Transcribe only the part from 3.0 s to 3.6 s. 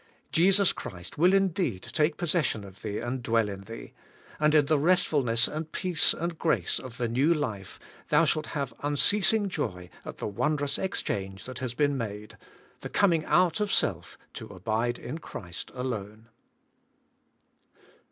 dwell